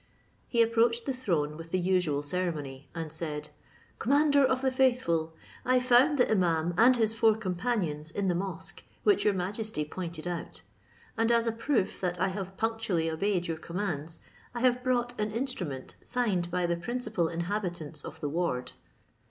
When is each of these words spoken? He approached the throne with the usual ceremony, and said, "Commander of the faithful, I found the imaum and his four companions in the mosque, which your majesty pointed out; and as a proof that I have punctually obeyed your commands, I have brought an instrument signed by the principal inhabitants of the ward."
He 0.47 0.63
approached 0.63 1.05
the 1.05 1.13
throne 1.13 1.55
with 1.57 1.69
the 1.69 1.77
usual 1.79 2.23
ceremony, 2.23 2.89
and 2.95 3.13
said, 3.13 3.49
"Commander 3.99 4.43
of 4.43 4.63
the 4.63 4.71
faithful, 4.71 5.35
I 5.63 5.79
found 5.79 6.17
the 6.17 6.25
imaum 6.25 6.73
and 6.75 6.97
his 6.97 7.13
four 7.13 7.35
companions 7.37 8.09
in 8.09 8.27
the 8.27 8.33
mosque, 8.33 8.81
which 9.03 9.25
your 9.25 9.35
majesty 9.35 9.85
pointed 9.85 10.25
out; 10.27 10.63
and 11.17 11.31
as 11.31 11.45
a 11.45 11.51
proof 11.51 12.01
that 12.01 12.19
I 12.19 12.29
have 12.29 12.57
punctually 12.57 13.11
obeyed 13.11 13.45
your 13.47 13.57
commands, 13.57 14.21
I 14.55 14.61
have 14.61 14.81
brought 14.83 15.21
an 15.21 15.29
instrument 15.29 15.93
signed 16.01 16.49
by 16.49 16.65
the 16.65 16.77
principal 16.77 17.27
inhabitants 17.29 18.03
of 18.03 18.21
the 18.21 18.29
ward." 18.29 18.71